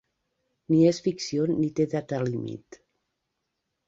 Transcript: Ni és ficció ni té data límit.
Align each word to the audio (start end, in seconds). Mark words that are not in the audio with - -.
Ni 0.69 0.77
és 0.91 0.99
ficció 1.07 1.45
ni 1.49 1.69
té 1.79 1.85
data 1.91 2.21
límit. 2.31 2.81